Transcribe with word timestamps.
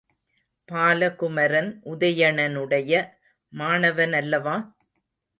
Balakumaran, 0.69 1.69
உதயணனுடைய 1.83 2.93
மாணவனல்லவா? 3.53 4.55